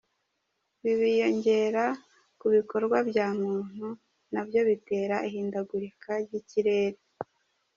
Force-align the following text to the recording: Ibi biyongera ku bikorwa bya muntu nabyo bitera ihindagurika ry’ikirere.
Ibi 0.81 0.95
biyongera 1.01 1.85
ku 2.39 2.45
bikorwa 2.55 2.97
bya 3.09 3.27
muntu 3.41 3.87
nabyo 4.33 4.59
bitera 4.69 5.15
ihindagurika 5.27 6.11
ry’ikirere. 6.23 6.99